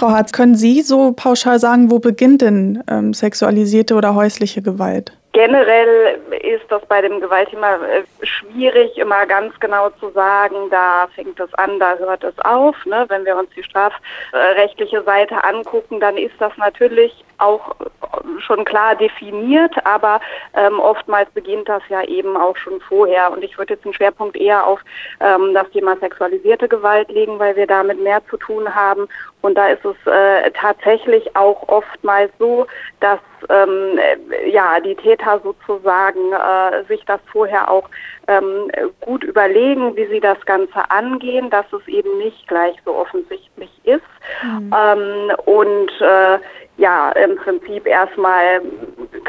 Frau 0.00 0.12
Harz, 0.12 0.32
können 0.32 0.54
Sie 0.54 0.80
so 0.80 1.12
pauschal 1.12 1.58
sagen, 1.58 1.90
wo 1.90 1.98
beginnt 1.98 2.40
denn 2.40 2.82
ähm, 2.90 3.12
sexualisierte 3.12 3.94
oder 3.94 4.14
häusliche 4.14 4.62
Gewalt? 4.62 5.12
Generell 5.32 6.18
ist 6.42 6.64
das 6.70 6.80
bei 6.86 7.02
dem 7.02 7.20
Gewaltthema 7.20 7.74
äh, 7.74 8.02
schwierig, 8.22 8.96
immer 8.96 9.26
ganz 9.26 9.52
genau 9.60 9.90
zu 10.00 10.10
sagen, 10.12 10.56
da 10.70 11.06
fängt 11.14 11.38
es 11.38 11.52
an, 11.54 11.78
da 11.78 11.98
hört 11.98 12.24
es 12.24 12.34
auf. 12.38 12.74
Ne? 12.86 13.04
Wenn 13.08 13.26
wir 13.26 13.36
uns 13.36 13.50
die 13.54 13.62
strafrechtliche 13.62 15.02
Seite 15.02 15.44
angucken, 15.44 16.00
dann 16.00 16.16
ist 16.16 16.34
das 16.38 16.56
natürlich 16.56 17.22
auch 17.36 17.76
schon 18.40 18.64
klar 18.64 18.96
definiert, 18.96 19.74
aber 19.84 20.20
ähm, 20.54 20.80
oftmals 20.80 21.30
beginnt 21.30 21.68
das 21.68 21.82
ja 21.88 22.02
eben 22.04 22.36
auch 22.36 22.56
schon 22.56 22.80
vorher. 22.80 23.30
Und 23.30 23.44
ich 23.44 23.56
würde 23.56 23.74
jetzt 23.74 23.84
den 23.84 23.94
Schwerpunkt 23.94 24.36
eher 24.36 24.66
auf 24.66 24.80
ähm, 25.20 25.54
das 25.54 25.70
Thema 25.70 25.96
sexualisierte 25.96 26.68
Gewalt 26.68 27.10
legen, 27.10 27.38
weil 27.38 27.54
wir 27.56 27.66
damit 27.66 28.02
mehr 28.02 28.20
zu 28.28 28.36
tun 28.36 28.74
haben. 28.74 29.08
Und 29.42 29.56
da 29.56 29.68
ist 29.68 29.84
es 29.84 29.96
äh, 30.06 30.50
tatsächlich 30.52 31.34
auch 31.36 31.68
oftmals 31.68 32.30
so, 32.38 32.66
dass 33.00 33.20
ähm, 33.48 33.98
ja 34.50 34.80
die 34.80 34.94
Täter 34.94 35.40
sozusagen 35.42 36.32
äh, 36.32 36.84
sich 36.88 37.04
das 37.06 37.20
vorher 37.32 37.70
auch 37.70 37.88
ähm, 38.28 38.70
gut 39.00 39.24
überlegen, 39.24 39.96
wie 39.96 40.06
sie 40.06 40.20
das 40.20 40.38
Ganze 40.44 40.90
angehen, 40.90 41.48
dass 41.50 41.66
es 41.72 41.86
eben 41.88 42.18
nicht 42.18 42.46
gleich 42.48 42.76
so 42.84 42.94
offensichtlich 42.94 43.70
ist. 43.84 44.02
Mhm. 44.42 44.74
Ähm, 44.76 45.32
und 45.46 45.90
äh, 46.00 46.38
ja, 46.76 47.12
im 47.12 47.36
Prinzip 47.36 47.86
erstmal 47.86 48.62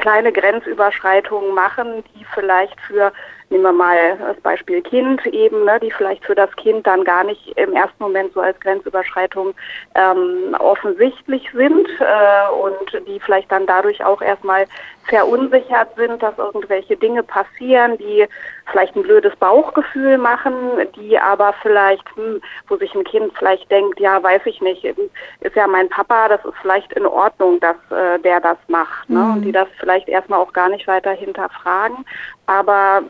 kleine 0.01 0.31
Grenzüberschreitungen 0.31 1.53
machen, 1.53 2.03
die 2.15 2.25
vielleicht 2.33 2.79
für, 2.81 3.13
nehmen 3.49 3.63
wir 3.63 3.71
mal 3.71 4.17
das 4.17 4.37
Beispiel 4.41 4.81
Kind 4.81 5.25
eben, 5.27 5.63
ne, 5.63 5.79
die 5.81 5.91
vielleicht 5.91 6.25
für 6.25 6.35
das 6.35 6.53
Kind 6.57 6.85
dann 6.85 7.03
gar 7.03 7.23
nicht 7.23 7.47
im 7.57 7.73
ersten 7.73 8.03
Moment 8.03 8.33
so 8.33 8.41
als 8.41 8.59
Grenzüberschreitung 8.59 9.53
ähm, 9.95 10.55
offensichtlich 10.59 11.47
sind 11.53 11.87
äh, 11.99 12.51
und 12.51 13.07
die 13.07 13.19
vielleicht 13.19 13.51
dann 13.51 13.65
dadurch 13.65 14.03
auch 14.03 14.21
erstmal 14.21 14.65
verunsichert 15.07 15.89
sind, 15.95 16.21
dass 16.21 16.37
irgendwelche 16.37 16.95
Dinge 16.95 17.23
passieren, 17.23 17.97
die 17.97 18.27
vielleicht 18.71 18.95
ein 18.95 19.03
blödes 19.03 19.35
Bauchgefühl 19.37 20.17
machen, 20.17 20.53
die 20.95 21.17
aber 21.17 21.53
vielleicht, 21.61 22.03
hm, 22.15 22.41
wo 22.67 22.77
sich 22.77 22.93
ein 22.95 23.03
Kind 23.03 23.33
vielleicht 23.37 23.69
denkt, 23.71 23.99
ja, 23.99 24.21
weiß 24.21 24.43
ich 24.45 24.61
nicht, 24.61 24.83
ist 24.83 25.55
ja 25.55 25.67
mein 25.67 25.89
Papa, 25.89 26.29
das 26.29 26.43
ist 26.45 26.55
vielleicht 26.61 26.93
in 26.93 27.05
Ordnung, 27.05 27.59
dass 27.59 27.75
äh, 27.89 28.19
der 28.19 28.39
das 28.39 28.57
macht. 28.67 29.09
Ne? 29.09 29.19
Mhm. 29.19 29.33
Und 29.33 29.41
die 29.41 29.51
das 29.51 29.67
vielleicht 29.79 29.90
erstmal 30.07 30.39
auch 30.39 30.53
gar 30.53 30.69
nicht 30.69 30.87
weiter 30.87 31.11
hinterfragen. 31.11 32.05
Aber 32.45 33.03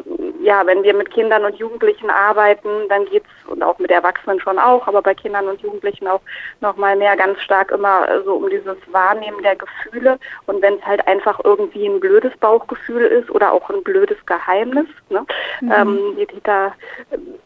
ja, 0.43 0.65
wenn 0.67 0.83
wir 0.83 0.93
mit 0.93 1.09
Kindern 1.11 1.45
und 1.45 1.55
Jugendlichen 1.55 2.09
arbeiten, 2.09 2.69
dann 2.89 3.05
geht's 3.05 3.29
und 3.47 3.63
auch 3.63 3.79
mit 3.79 3.89
Erwachsenen 3.89 4.39
schon 4.39 4.59
auch, 4.59 4.88
aber 4.88 5.01
bei 5.01 5.13
Kindern 5.13 5.47
und 5.47 5.61
Jugendlichen 5.61 6.07
auch 6.07 6.21
noch 6.59 6.77
mal 6.77 6.95
mehr 6.95 7.17
ganz 7.17 7.39
stark 7.41 7.71
immer 7.71 8.07
so 8.23 8.35
um 8.35 8.49
dieses 8.49 8.77
Wahrnehmen 8.91 9.41
der 9.41 9.55
Gefühle. 9.55 10.19
Und 10.45 10.61
wenn 10.61 10.75
es 10.75 10.85
halt 10.85 11.07
einfach 11.07 11.39
irgendwie 11.43 11.88
ein 11.88 11.99
blödes 11.99 12.35
Bauchgefühl 12.38 13.03
ist 13.03 13.31
oder 13.31 13.51
auch 13.51 13.69
ein 13.69 13.83
blödes 13.83 14.23
Geheimnis, 14.25 14.88
ne? 15.09 15.25
Mhm. 15.61 15.71
Ähm, 15.71 16.16
die 16.17 16.27
Täter 16.27 16.73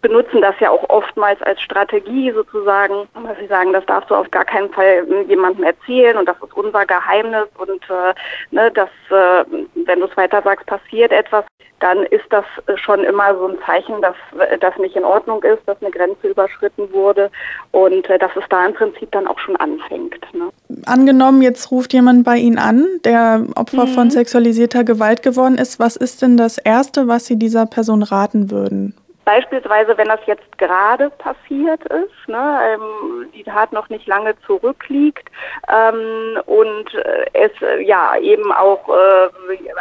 benutzen 0.08 0.39
das 0.39 0.53
ja 0.59 0.70
auch 0.70 0.88
oftmals 0.89 1.42
als 1.42 1.59
Strategie 1.61 2.31
sozusagen, 2.31 3.08
dass 3.16 3.39
sie 3.39 3.48
sagen, 3.48 3.73
das 3.73 3.84
darfst 3.88 4.11
du 4.11 4.16
auf 4.16 4.30
gar 4.30 4.45
keinen 4.45 4.70
Fall 4.70 5.03
jemandem 5.28 5.64
erzählen 5.64 6.16
und 6.16 6.28
das 6.28 6.38
ist 6.44 6.56
unser 6.56 6.86
Geheimnis 6.86 7.48
und 7.58 7.81
äh, 7.89 8.14
ne, 8.52 8.70
dass, 8.72 8.89
äh, 9.09 9.45
wenn 9.73 10.00
du 10.00 10.06
es 10.06 10.16
weiter 10.16 10.44
sagst, 10.44 10.67
passiert 10.67 11.11
etwas, 11.11 11.44
dann 11.80 12.03
ist 12.06 12.26
das 12.30 12.45
schon 12.76 13.03
immer 13.03 13.36
so 13.36 13.48
ein 13.48 13.58
Zeichen, 13.66 14.00
dass 14.02 14.16
das 14.59 14.78
nicht 14.78 14.95
in 14.95 15.03
Ordnung 15.03 15.42
ist, 15.42 15.61
dass 15.66 15.81
eine 15.81 15.89
Grenze 15.89 16.28
überschritten 16.28 16.92
wurde 16.94 17.31
und 17.72 18.08
äh, 18.08 18.20
dass 18.20 18.31
es 18.36 18.44
da 18.50 18.64
im 18.67 18.76
Prinzip 18.76 19.11
dann 19.11 19.26
auch 19.26 19.39
schon 19.39 19.56
anfängt. 19.56 20.22
Ne? 20.36 20.50
Angenommen, 20.86 21.42
jetzt 21.42 21.72
ruft 21.72 21.94
jemand 21.94 22.26
bei 22.26 22.38
Ihnen 22.38 22.59
an, 22.59 22.86
der 23.03 23.44
Opfer 23.56 23.86
mhm. 23.86 23.89
von 23.89 24.11
sexualisierter 24.11 24.83
Gewalt 24.83 25.23
geworden 25.23 25.58
ist. 25.58 25.80
Was 25.80 25.95
ist 25.95 26.22
denn 26.22 26.38
das 26.38 26.59
Erste, 26.59 27.08
was 27.08 27.26
Sie 27.26 27.39
dieser 27.39 27.66
Person 27.66 28.03
raten 28.03 28.52
würden? 28.52 28.93
Beispielsweise, 29.25 29.97
wenn 29.97 30.08
das 30.08 30.19
jetzt 30.27 30.55
gerade 30.59 31.09
passiert 31.09 31.83
ist, 31.86 32.27
ne, 32.27 32.59
ähm, 32.75 33.31
die 33.33 33.43
Tat 33.43 33.73
noch 33.73 33.89
nicht 33.89 34.05
lange 34.05 34.39
zurückliegt 34.41 35.27
ähm, 35.67 36.39
und 36.45 36.93
äh, 36.93 37.25
es 37.33 37.52
äh, 37.63 37.81
ja 37.81 38.15
eben 38.17 38.52
auch 38.52 38.87
äh, 38.87 39.30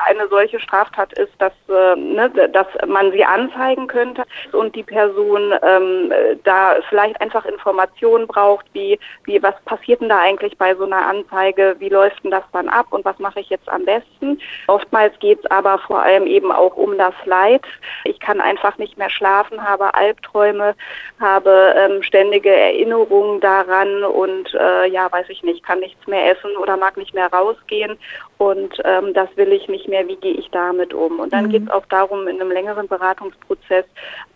eine 0.09 0.29
solche 0.29 0.59
Straftat 0.59 1.13
ist, 1.19 1.33
dass, 1.39 1.53
äh, 1.69 1.95
ne, 1.95 2.31
dass 2.31 2.67
man 2.87 3.13
sie 3.13 3.23
anzeigen 3.23 3.87
könnte 3.87 4.25
und 4.53 4.75
die 4.75 4.83
Person 4.83 5.53
ähm, 5.63 6.11
da 6.45 6.77
vielleicht 6.89 7.21
einfach 7.21 7.45
Informationen 7.45 8.27
braucht, 8.27 8.65
wie, 8.73 8.99
wie 9.25 9.43
was 9.43 9.61
passiert 9.67 10.01
denn 10.01 10.09
da 10.09 10.21
eigentlich 10.21 10.57
bei 10.57 10.75
so 10.75 10.85
einer 10.85 11.07
Anzeige, 11.07 11.77
wie 11.81 11.91
läuft 11.91 12.25
denn 12.25 12.31
das 12.31 12.45
dann 12.53 12.71
ab 12.71 12.87
und 12.91 13.05
was 13.05 13.19
mache 13.19 13.41
ich 13.41 13.51
jetzt 13.51 13.69
am 13.69 13.85
besten. 13.85 14.41
Oftmals 14.69 15.19
geht 15.19 15.41
es 15.41 15.51
aber 15.51 15.79
vor 15.81 16.01
allem 16.01 16.27
eben 16.27 16.51
auch 16.51 16.77
um 16.77 16.97
das 16.97 17.15
Leid. 17.27 17.65
Ich 18.05 18.19
kann 18.21 18.41
einfach 18.41 18.79
nicht 18.79 18.97
mehr 18.97 19.11
schlafen 19.11 19.34
schlafen, 19.35 19.63
habe 19.63 19.95
Albträume, 19.95 20.75
habe 21.21 21.75
ähm, 21.77 22.03
ständige 22.03 22.51
Erinnerungen 22.51 23.41
daran 23.41 24.05
und 24.05 24.55
äh, 24.55 24.89
ja, 24.89 25.11
weiß 25.11 25.27
ich 25.29 25.43
nicht, 25.43 25.65
kann 25.65 25.81
nichts 25.81 26.07
mehr 26.07 26.31
essen 26.31 26.57
oder 26.61 26.77
mag 26.77 26.97
nicht 26.97 27.15
mehr 27.15 27.33
rausgehen 27.33 27.99
und 28.39 28.75
ähm, 28.85 29.13
das 29.15 29.29
will 29.37 29.53
ich 29.53 29.69
nicht 29.69 29.89
mehr, 29.89 30.07
wie 30.09 30.17
gehe 30.17 30.35
ich 30.35 30.51
damit 30.51 30.95
um? 30.95 31.21
Und 31.21 31.33
dann 31.33 31.47
mhm. 31.47 31.51
geht 31.51 31.63
es 31.65 31.71
auch 31.71 31.87
darum, 31.87 32.27
in 32.29 32.41
einem 32.41 32.51
längeren 32.51 32.89
Beratungsprozess 32.89 33.85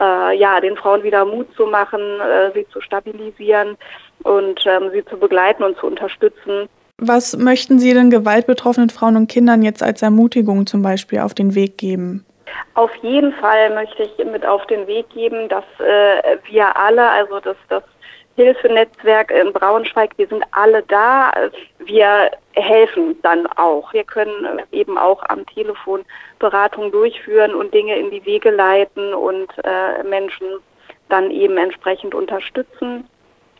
äh, 0.00 0.36
ja, 0.36 0.60
den 0.60 0.76
Frauen 0.76 1.02
wieder 1.02 1.24
Mut 1.24 1.48
zu 1.54 1.66
machen, 1.66 2.00
äh, 2.20 2.50
sie 2.54 2.66
zu 2.68 2.80
stabilisieren 2.80 3.76
und 4.24 4.60
ähm, 4.66 4.90
sie 4.92 5.04
zu 5.04 5.16
begleiten 5.16 5.62
und 5.62 5.76
zu 5.78 5.86
unterstützen. 5.86 6.68
Was 7.00 7.36
möchten 7.36 7.78
Sie 7.78 7.94
den 7.94 8.10
gewaltbetroffenen 8.10 8.90
Frauen 8.90 9.16
und 9.16 9.28
Kindern 9.28 9.62
jetzt 9.62 9.84
als 9.84 10.02
Ermutigung 10.02 10.66
zum 10.66 10.82
Beispiel 10.82 11.20
auf 11.20 11.32
den 11.32 11.54
Weg 11.54 11.78
geben? 11.78 12.24
Auf 12.74 12.94
jeden 12.96 13.32
Fall 13.34 13.70
möchte 13.70 14.04
ich 14.04 14.24
mit 14.24 14.44
auf 14.46 14.66
den 14.66 14.86
Weg 14.86 15.08
geben, 15.10 15.48
dass 15.48 15.64
äh, 15.78 16.38
wir 16.44 16.76
alle, 16.76 17.08
also 17.10 17.40
das, 17.40 17.56
das 17.68 17.82
Hilfenetzwerk 18.38 19.32
in 19.32 19.52
Braunschweig, 19.52 20.12
wir 20.16 20.28
sind 20.28 20.44
alle 20.52 20.84
da. 20.84 21.32
Wir 21.80 22.30
helfen 22.52 23.20
dann 23.22 23.48
auch. 23.56 23.92
Wir 23.92 24.04
können 24.04 24.62
eben 24.70 24.96
auch 24.96 25.24
am 25.28 25.44
Telefon 25.46 26.04
Beratung 26.38 26.92
durchführen 26.92 27.52
und 27.52 27.74
Dinge 27.74 27.98
in 27.98 28.12
die 28.12 28.24
Wege 28.24 28.50
leiten 28.50 29.12
und 29.12 29.50
äh, 29.64 30.04
Menschen 30.04 30.46
dann 31.08 31.32
eben 31.32 31.56
entsprechend 31.56 32.14
unterstützen. 32.14 33.08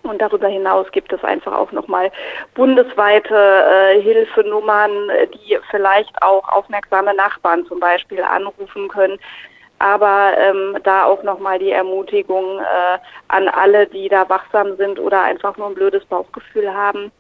Und 0.03 0.21
darüber 0.21 0.49
hinaus 0.49 0.91
gibt 0.93 1.13
es 1.13 1.23
einfach 1.25 1.53
auch 1.53 1.73
nochmal 1.73 2.11
bundesweite 2.55 3.35
äh, 3.35 4.01
Hilfenummern, 4.01 4.91
die 5.35 5.59
vielleicht 5.71 6.23
auch 6.23 6.49
aufmerksame 6.49 7.15
Nachbarn 7.15 7.67
zum 7.67 7.81
Beispiel 7.81 8.23
anrufen 8.23 8.89
können. 8.89 9.19
Aber 9.81 10.33
ähm, 10.39 10.77
da 10.83 11.05
auch 11.05 11.23
nochmal 11.23 11.59
die 11.59 11.71
Ermutigung 11.71 12.59
äh, 12.59 12.99
an 13.29 13.49
alle, 13.49 13.87
die 13.87 14.09
da 14.09 14.29
wachsam 14.29 14.77
sind 14.77 14.99
oder 14.99 15.23
einfach 15.23 15.57
nur 15.57 15.69
ein 15.69 15.75
blödes 15.75 16.05
Bauchgefühl 16.07 16.73
haben. 16.73 17.13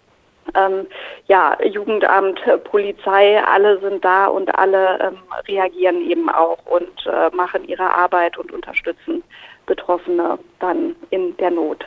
Ähm, 0.54 0.86
ja, 1.26 1.56
Jugendamt, 1.62 2.40
Polizei, 2.64 3.40
alle 3.44 3.78
sind 3.80 4.04
da 4.04 4.26
und 4.26 4.54
alle 4.58 4.98
ähm, 5.00 5.18
reagieren 5.46 6.00
eben 6.10 6.28
auch 6.30 6.58
und 6.66 7.06
äh, 7.06 7.34
machen 7.34 7.68
ihre 7.68 7.94
Arbeit 7.94 8.38
und 8.38 8.50
unterstützen 8.52 9.22
Betroffene 9.66 10.38
dann 10.58 10.96
in 11.10 11.36
der 11.36 11.50
Not. 11.50 11.84